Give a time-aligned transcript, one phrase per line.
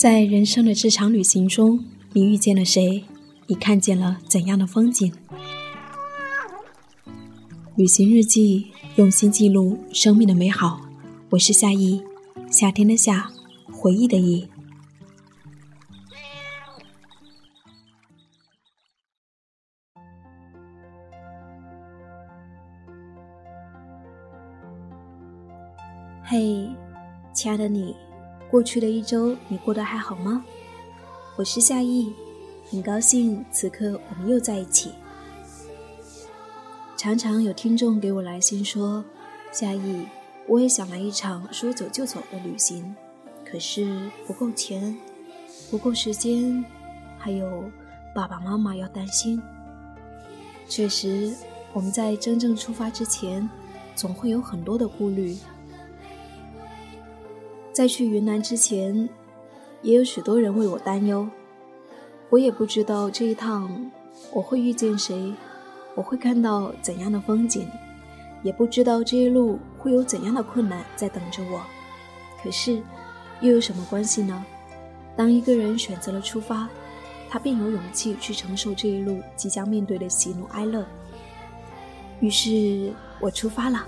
[0.00, 1.84] 在人生的这场旅行中，
[2.14, 3.04] 你遇见了谁？
[3.48, 5.12] 你看见了怎样的风景？
[7.76, 10.80] 旅行日记，用心记录生命的美好。
[11.28, 12.02] 我是夏意，
[12.50, 13.30] 夏天的夏，
[13.70, 14.48] 回忆的忆。
[26.24, 26.70] 嘿，
[27.34, 27.94] 亲爱的你。
[28.50, 30.44] 过去的一周，你过得还好吗？
[31.36, 32.12] 我是夏意，
[32.68, 34.90] 很高兴此刻我们又在一起。
[36.96, 39.04] 常常有听众给我来信说
[39.52, 40.04] ：“夏意，
[40.48, 42.92] 我也想来一场说走就走的旅行，
[43.48, 44.98] 可是不够钱，
[45.70, 46.64] 不够时间，
[47.18, 47.70] 还有
[48.12, 49.40] 爸爸妈妈要担心。”
[50.68, 51.32] 确实，
[51.72, 53.48] 我们在真正出发之前，
[53.94, 55.38] 总会有很多的顾虑。
[57.72, 59.08] 在去云南之前，
[59.82, 61.28] 也有许多人为我担忧。
[62.28, 63.90] 我也不知道这一趟
[64.32, 65.32] 我会遇见谁，
[65.94, 67.68] 我会看到怎样的风景，
[68.42, 71.62] 也不知道这一路会有怎样的困难在等着我。
[72.42, 72.82] 可是，
[73.40, 74.44] 又有什么关系呢？
[75.16, 76.68] 当一个人选择了出发，
[77.28, 80.84] 他便有勇气去承受这一路即将面对的喜怒哀乐。
[82.20, 83.86] 于是我出发了。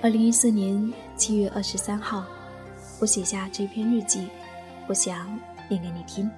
[0.00, 2.24] 二零一四年七月二十三号，
[3.00, 4.28] 我写下这篇日记，
[4.86, 5.26] 我想
[5.68, 6.30] 念给你听。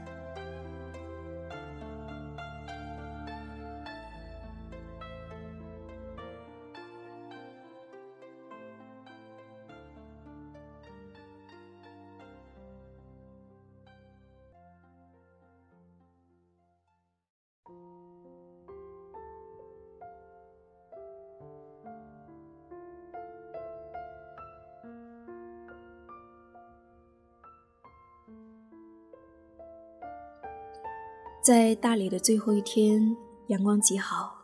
[31.51, 33.17] 在大理的最后一天，
[33.49, 34.41] 阳光极好，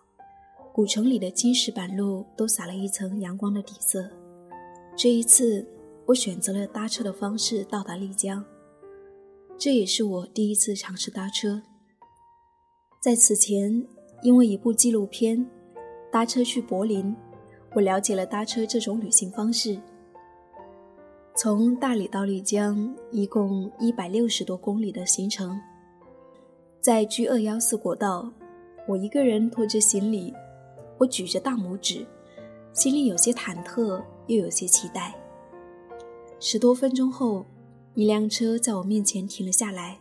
[0.72, 4.10] 古城里的金石板路都撒了一层阳光的底色。
[4.96, 5.64] 这一次，
[6.04, 8.44] 我选择了搭车的方式到达丽江，
[9.56, 11.62] 这也是我第一次尝试搭车。
[13.00, 13.86] 在此前，
[14.24, 15.38] 因为一部纪录片
[16.10, 17.04] 《搭车去柏林》，
[17.74, 19.80] 我了解了搭车这种旅行方式。
[21.36, 25.56] 从大理到丽江，一共一百六十多公里的行程。
[26.86, 28.30] 在 G 二幺四国道，
[28.86, 30.32] 我一个人拖着行李，
[30.98, 32.06] 我举着大拇指，
[32.72, 35.12] 心里有些忐忑，又有些期待。
[36.38, 37.44] 十多分钟后，
[37.94, 39.98] 一辆车在我面前停了下来，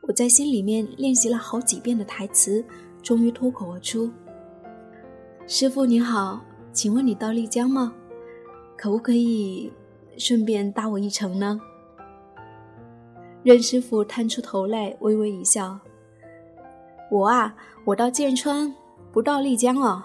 [0.00, 2.64] 我在心里面练习了好几遍的台词，
[3.02, 4.10] 终于脱口而出
[5.46, 6.42] ：“师傅你好，
[6.72, 7.92] 请问你到丽江吗？
[8.78, 9.70] 可不可以
[10.16, 11.60] 顺便搭我一程呢？”
[13.44, 15.78] 任师傅探出头来，微微一笑。
[17.10, 17.54] 我啊，
[17.84, 18.74] 我到剑川，
[19.12, 20.02] 不到丽江哦。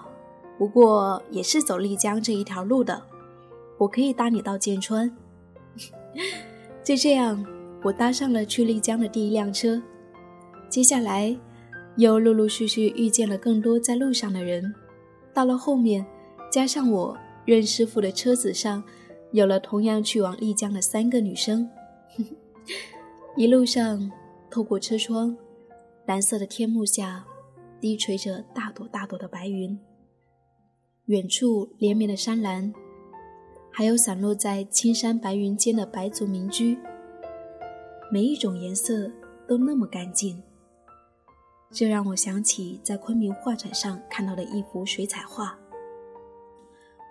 [0.56, 3.02] 不过也是走丽江这一条路的，
[3.76, 5.14] 我可以搭你到剑川。
[6.82, 7.44] 就这样，
[7.82, 9.82] 我搭上了去丽江的第一辆车。
[10.68, 11.36] 接下来，
[11.96, 14.74] 又陆陆续续遇见了更多在路上的人。
[15.32, 16.06] 到了后面，
[16.50, 18.82] 加上我任师傅的车子上，
[19.32, 21.68] 有了同样去往丽江的三个女生。
[23.36, 24.10] 一路上，
[24.48, 25.36] 透过车窗。
[26.06, 27.24] 蓝色的天幕下，
[27.80, 29.78] 低垂着大朵大朵的白云。
[31.06, 32.74] 远处连绵的山岚，
[33.70, 36.78] 还有散落在青山白云间的白族民居，
[38.12, 39.10] 每一种颜色
[39.48, 40.42] 都那么干净。
[41.70, 45.58] 这让我想起在昆明画展上看到的一幅水彩画，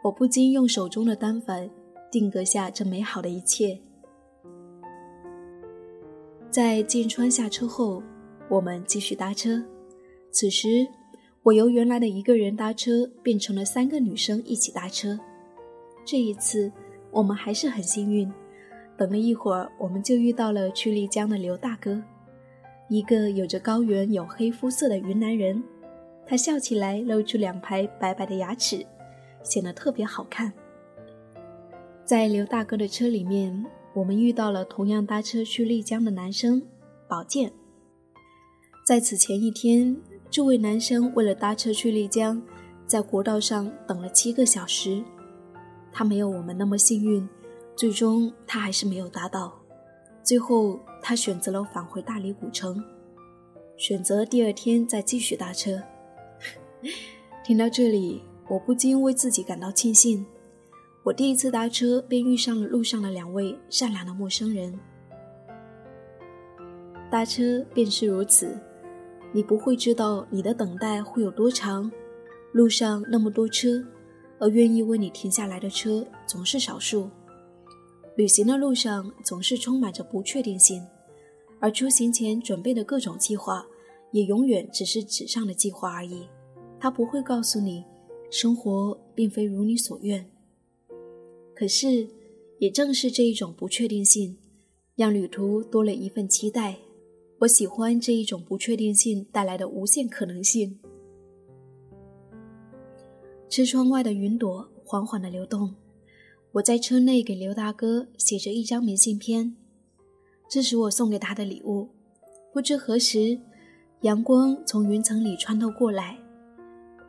[0.03, 1.67] 我不禁用手中的单反
[2.11, 3.81] 定格下这美好的一切。
[6.51, 8.03] 在进川下车后。
[8.49, 9.63] 我们继续搭车，
[10.31, 10.87] 此时
[11.41, 15.19] 我由原来的一个人搭车变成了三个女生一起搭车。
[16.05, 16.71] 这一次
[17.11, 18.31] 我们还是很幸运，
[18.97, 22.01] 等了一会儿，我们就遇到了去丽江的刘大哥，
[22.89, 25.63] 一个有着高原黝黑肤色的云南人。
[26.25, 28.85] 他笑起来露出两排白白的牙齿，
[29.43, 30.53] 显得特别好看。
[32.05, 36.61] 在刘大哥的车里面，我们遇到了同样搭车去丽江的男生
[37.07, 37.51] 宝剑。
[38.83, 39.95] 在此前一天，
[40.29, 42.41] 这位男生为了搭车去丽江，
[42.85, 45.01] 在国道上等了七个小时。
[45.89, 47.25] 他没有我们那么幸运，
[47.77, 49.57] 最终他还是没有搭到。
[50.21, 52.83] 最后，他选择了返回大理古城，
[53.77, 55.81] 选择第二天再继续搭车。
[57.41, 60.25] 听到这里，我不禁为自己感到庆幸。
[61.03, 64.77] 我第一次搭车便遇上了路上的两位善良的陌生人。
[67.09, 68.57] 搭车便是如此，
[69.35, 71.91] 你不会知道你的等待会有多长，
[72.51, 73.83] 路上那么多车，
[74.39, 77.09] 而愿意为你停下来的车总是少数。
[78.15, 80.85] 旅行的路上总是充满着不确定性，
[81.59, 83.65] 而出行前准备的各种计划，
[84.11, 86.27] 也永远只是纸上的计划而已。
[86.79, 87.83] 它不会告诉你，
[88.29, 90.29] 生活并非如你所愿。
[91.55, 92.07] 可是，
[92.59, 94.37] 也正是这一种不确定性，
[94.95, 96.77] 让旅途多了一份期待。
[97.43, 100.79] 我喜欢这一种不确定性带来的无限可能性。
[103.49, 105.75] 车窗外的云朵缓缓的流动，
[106.53, 109.57] 我在车内给刘大哥写着一张明信片，
[110.49, 111.89] 这是我送给他的礼物。
[112.53, 113.37] 不知何时，
[114.01, 116.17] 阳光从云层里穿透过来，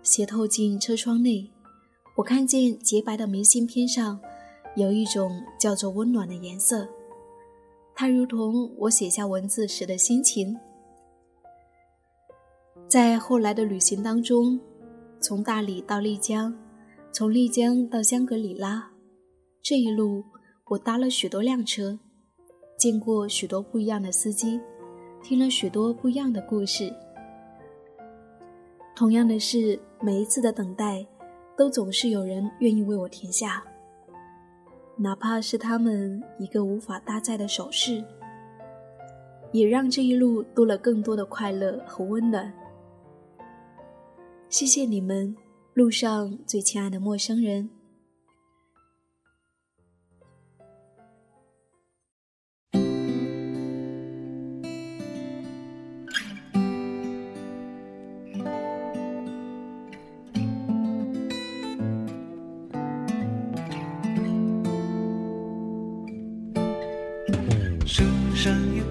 [0.02, 1.48] 斜透进车窗内，
[2.16, 4.20] 我看见洁白的明信片上。
[4.74, 6.88] 有一种叫做温暖的颜色，
[7.94, 10.58] 它如同我写下文字时的心情。
[12.88, 14.58] 在后来的旅行当中，
[15.20, 16.54] 从大理到丽江，
[17.12, 18.90] 从丽江到香格里拉，
[19.62, 20.24] 这一路
[20.66, 21.98] 我搭了许多辆车，
[22.76, 24.60] 见过许多不一样的司机，
[25.22, 26.92] 听了许多不一样的故事。
[28.96, 31.04] 同样的是，每一次的等待，
[31.56, 33.64] 都总是有人愿意为我停下。
[34.96, 38.04] 哪怕是他们一个无法搭载的手势，
[39.52, 42.52] 也让这一路多了更多的快乐和温暖。
[44.48, 45.34] 谢谢你们，
[45.72, 47.68] 路上最亲爱的陌生人。
[68.44, 68.83] 是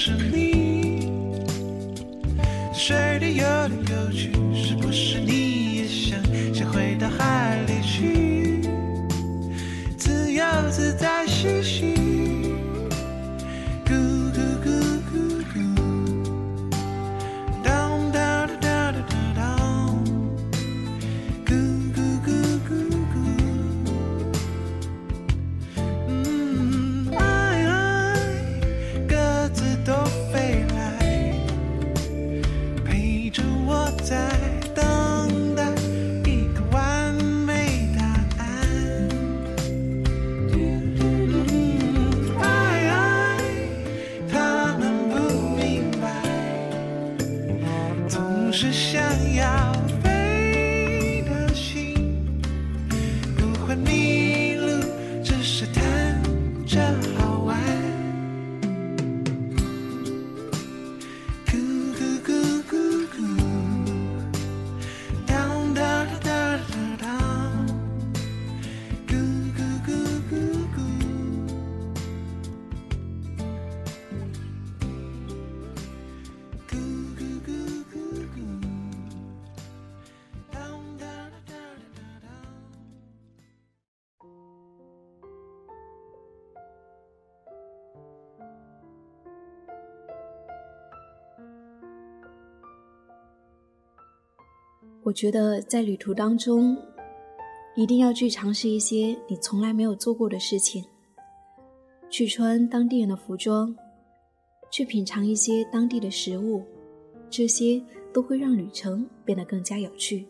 [0.00, 0.49] 是你。
[95.10, 96.78] 我觉得在旅途当中，
[97.74, 100.84] 一定要去尝试一些你从来没有做过的事情，
[102.08, 103.74] 去穿当地人的服装，
[104.70, 106.62] 去品尝一些当地的食物，
[107.28, 110.28] 这些都会让旅程变得更加有趣。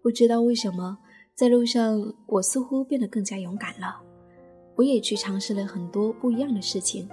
[0.00, 0.96] 不知道为什么，
[1.34, 4.00] 在路上我似乎变得更加勇敢了，
[4.76, 7.08] 我也去尝试了很多不一样的事情。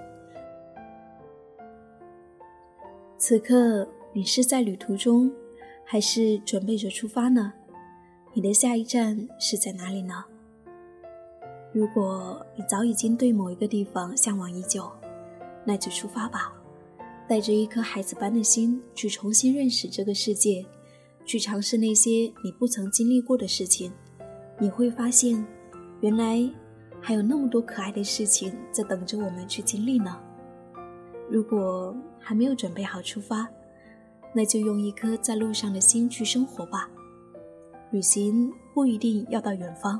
[3.17, 5.33] 此刻，你是在旅途中。
[5.89, 7.53] 还是准备着出发呢？
[8.33, 10.25] 你的下一站是在哪里呢？
[11.71, 14.91] 如果你早已经对某一个地方向往已久，
[15.63, 16.53] 那就出发吧，
[17.25, 20.65] 带着一颗孩子般的心去重新认识这个世界，
[21.25, 23.89] 去尝试那些你不曾经历过的事情，
[24.59, 25.41] 你会发现，
[26.01, 26.37] 原来
[26.99, 30.19] 还有那么多可爱的事情在等着我们去经历呢。
[31.29, 33.47] 如果还没有准备好出发，
[34.33, 36.89] 那就用一颗在路上的心去生活吧。
[37.91, 39.99] 旅行不一定要到远方，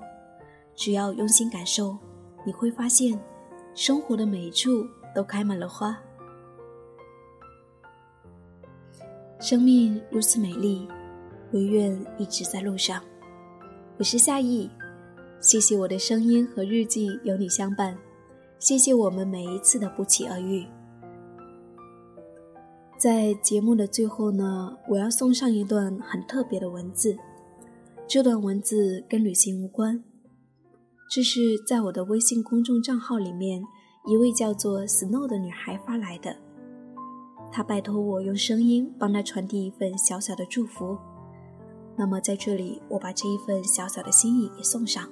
[0.76, 1.98] 只要用心感受，
[2.46, 3.20] 你会发现，
[3.74, 5.98] 生活的每一处都开满了花。
[9.40, 10.88] 生命如此美丽，
[11.54, 13.02] 唯愿一直在路上。
[13.98, 14.70] 我是夏意，
[15.40, 17.98] 谢谢我的声音和日记有你相伴，
[18.60, 20.66] 谢谢我们每一次的不期而遇。
[22.98, 27.16] 在节目的最后呢，我要送上一段很特别的文字。
[28.08, 30.04] 这段文字跟旅行无关，
[31.12, 33.62] 这是在我的微信公众账号里面
[34.08, 36.36] 一位叫做 Snow 的女孩发来的。
[37.52, 40.98] 她拜托我用声音帮她传递一份小小的祝福。
[41.96, 45.08] 那么在这里，我把这一份小小的心意也送上。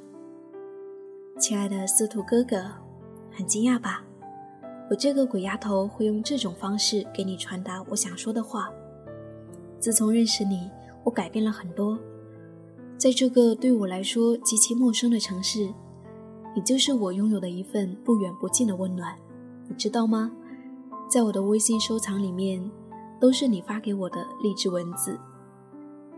[1.37, 2.63] 亲爱的司徒哥哥，
[3.31, 4.04] 很惊讶吧？
[4.89, 8.69] 我这个鬼丫头会用这种方式给你传达我想说的话。
[9.79, 10.69] 自从认识你，
[11.03, 11.97] 我改变了很多。
[12.97, 15.67] 在这个对我来说极其陌生的城市，
[16.55, 19.15] 你就是我拥有的一份不远不近的温暖，
[19.67, 20.31] 你知道吗？
[21.09, 22.71] 在我的微信收藏里面，
[23.19, 25.19] 都是你发给我的励志文字。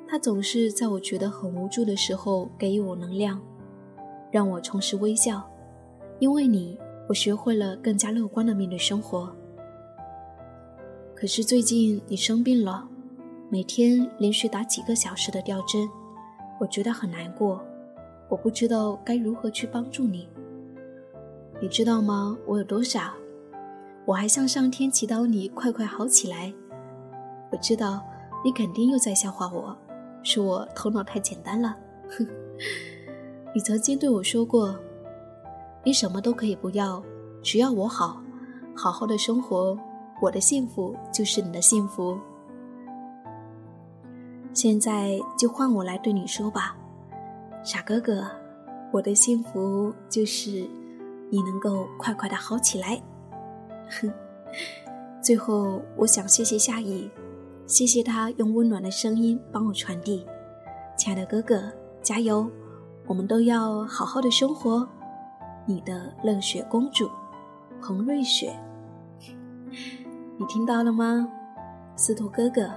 [0.07, 3.41] 它总是在我觉得很无助的时候给予我能量，
[4.31, 5.43] 让我重拾微笑。
[6.19, 6.77] 因为你，
[7.07, 9.33] 我学会了更加乐观的面对生活。
[11.15, 12.87] 可是最近你生病了，
[13.49, 15.87] 每天连续打几个小时的吊针。
[16.59, 17.63] 我觉得很难过，
[18.29, 20.27] 我不知道该如何去帮助你。
[21.61, 22.37] 你知道吗？
[22.45, 23.13] 我有多傻？
[24.05, 26.53] 我还向上天祈祷你快快好起来。
[27.51, 28.03] 我知道
[28.43, 29.75] 你肯定又在笑话我，
[30.23, 31.77] 说我头脑太简单了。
[32.09, 32.27] 哼，
[33.55, 34.77] 你曾经对我说过，
[35.87, 37.01] 你什么都可以不要，
[37.41, 38.21] 只要我好，
[38.75, 39.79] 好好的生活，
[40.21, 42.19] 我的幸福就是你的幸福。
[44.51, 46.75] 现在就换我来对你说吧，
[47.63, 48.29] 傻哥哥，
[48.91, 50.67] 我的幸福就是
[51.29, 53.01] 你能够快快的好起来。
[53.89, 54.11] 哼，
[55.23, 57.09] 最后我想谢谢夏雨，
[57.65, 60.25] 谢谢他用温暖的声音帮我传递。
[60.97, 62.45] 亲爱的哥哥，加油，
[63.05, 64.85] 我们都要好好的生活。
[65.69, 67.09] 你的乐雪公主，
[67.81, 68.57] 彭瑞雪，
[70.37, 71.27] 你听到了吗，
[71.97, 72.71] 司徒哥哥？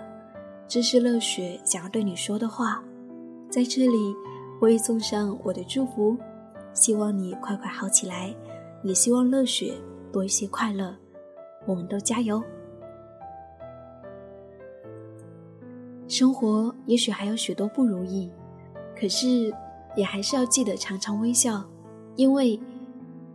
[0.67, 2.83] 这是乐雪想要对你说的话，
[3.49, 4.17] 在这里，
[4.61, 6.17] 我也送上我的祝福，
[6.75, 8.35] 希望你快快好起来，
[8.83, 9.73] 也希望乐雪
[10.13, 10.93] 多一些快乐，
[11.67, 12.43] 我们都加油。
[16.09, 18.33] 生活也许还有许多不如意，
[18.99, 19.55] 可是
[19.95, 21.65] 也还是要记得常常微笑，
[22.17, 22.61] 因为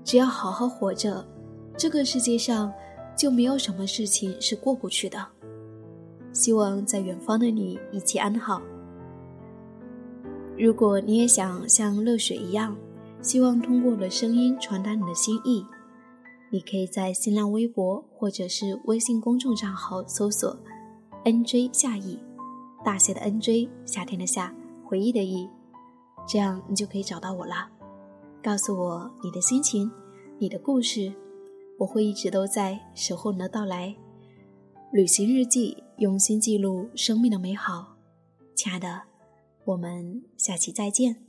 [0.06, 1.26] 只要好好活着，
[1.76, 2.72] 这个世界上
[3.18, 5.18] 就没有什么事情是过不去的。
[6.32, 8.62] 希望在远方的你一切安好。
[10.58, 12.78] 如果你也想像乐雪一样，
[13.22, 15.66] 希望通过我的声音传达你的心意，
[16.52, 20.56] 你可以在新浪微博或者是微信公众账号搜索
[21.24, 22.20] “nj 夏意”，
[22.86, 25.50] 大写的 “nj”，夏天的夏，回忆的忆，
[26.28, 27.68] 这样你就可以找到我了。
[28.46, 29.90] 告诉我你的心情，
[30.38, 31.12] 你的故事，
[31.80, 33.96] 我会一直都在守候你的到来。
[34.92, 35.82] 旅行日记。
[36.00, 37.96] 用心记录生命的美好，
[38.54, 39.04] 亲爱的，
[39.64, 41.25] 我们下期再见。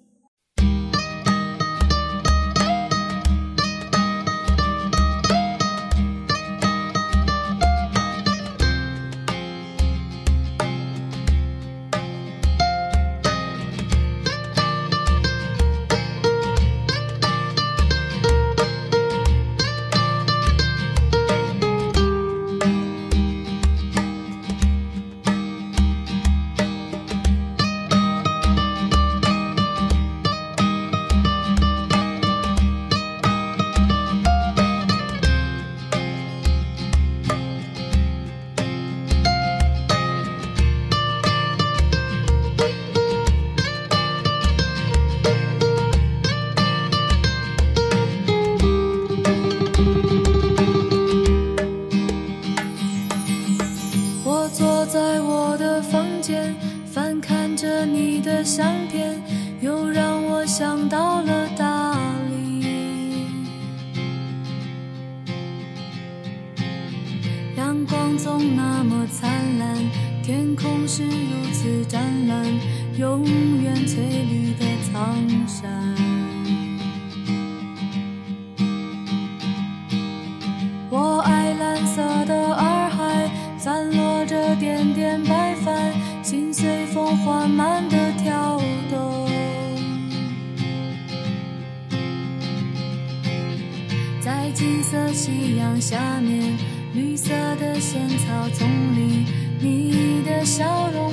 [95.80, 96.56] 下面
[96.94, 99.24] 绿色的仙草丛里
[99.60, 101.05] 你的笑容